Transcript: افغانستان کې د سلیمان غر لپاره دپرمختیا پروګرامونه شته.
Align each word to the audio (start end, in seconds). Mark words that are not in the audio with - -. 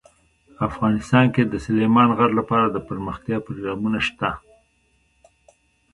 افغانستان 0.67 1.25
کې 1.33 1.43
د 1.45 1.53
سلیمان 1.65 2.09
غر 2.17 2.31
لپاره 2.39 2.65
دپرمختیا 2.77 3.37
پروګرامونه 3.45 3.99
شته. 4.07 4.29